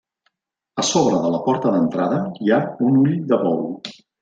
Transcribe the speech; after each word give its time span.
A 0.83 0.85
sobre 0.91 1.19
de 1.25 1.29
la 1.35 1.41
porta 1.49 1.75
d'entrada 1.77 2.23
hi 2.47 2.51
ha 2.51 2.59
un 2.89 2.99
ull 3.05 3.15
de 3.35 3.43
bou. 3.47 3.65